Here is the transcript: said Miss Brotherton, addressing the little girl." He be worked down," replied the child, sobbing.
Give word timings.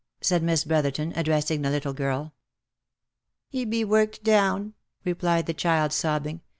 said 0.19 0.41
Miss 0.41 0.63
Brotherton, 0.63 1.13
addressing 1.15 1.61
the 1.61 1.69
little 1.69 1.93
girl." 1.93 2.33
He 3.51 3.65
be 3.65 3.85
worked 3.85 4.23
down," 4.23 4.73
replied 5.05 5.45
the 5.45 5.53
child, 5.53 5.93
sobbing. 5.93 6.41